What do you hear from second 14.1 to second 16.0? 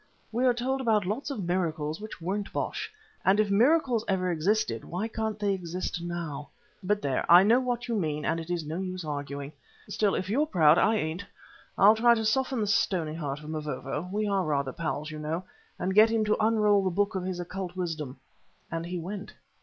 we are rather pals, you know and